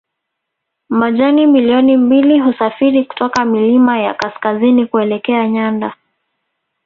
Majani 0.89 1.47
milioni 1.47 1.97
mbili 1.97 2.39
husafiri 2.39 3.05
kutoka 3.05 3.45
milima 3.45 3.99
ya 3.99 4.13
kaskazini 4.13 4.85
kuelekea 4.87 5.47
nyanda 5.49 5.95